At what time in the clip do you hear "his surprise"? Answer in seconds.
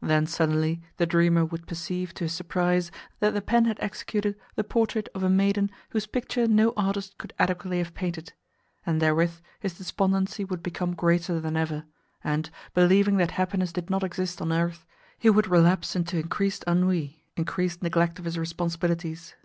2.24-2.90